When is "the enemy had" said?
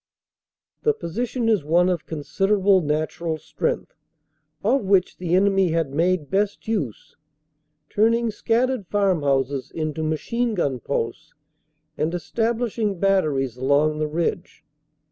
5.17-5.93